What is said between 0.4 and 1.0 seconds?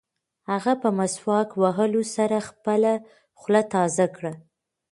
هغه په